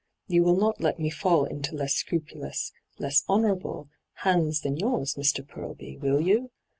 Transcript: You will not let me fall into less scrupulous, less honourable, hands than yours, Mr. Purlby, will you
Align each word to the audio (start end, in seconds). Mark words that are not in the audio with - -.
You 0.25 0.41
will 0.41 0.55
not 0.57 0.81
let 0.81 0.97
me 0.99 1.11
fall 1.11 1.45
into 1.45 1.75
less 1.75 1.93
scrupulous, 1.93 2.71
less 2.97 3.23
honourable, 3.29 3.87
hands 4.25 4.61
than 4.61 4.77
yours, 4.77 5.13
Mr. 5.13 5.47
Purlby, 5.47 5.99
will 5.99 6.19
you 6.19 6.49